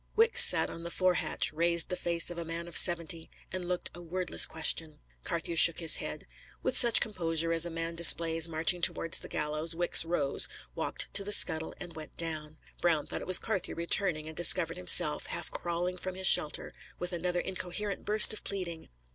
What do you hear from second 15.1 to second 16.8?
half crawling from his shelter,